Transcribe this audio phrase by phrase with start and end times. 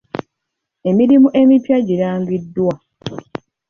[0.89, 2.73] Emirimu emipya girangiddwa.